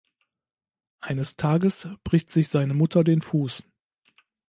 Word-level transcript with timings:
Eines 0.99 1.35
Tages 1.35 1.87
bricht 2.03 2.31
sich 2.31 2.47
seine 2.49 2.73
Mutter 2.73 3.03
den 3.03 3.21
Fuß. 3.21 3.61